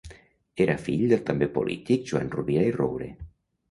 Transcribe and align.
Era 0.65 0.77
fill 0.85 1.05
del 1.13 1.23
també 1.29 1.51
polític 1.59 2.11
Joan 2.13 2.35
Rovira 2.39 2.69
i 2.75 2.77
Roure. 2.83 3.17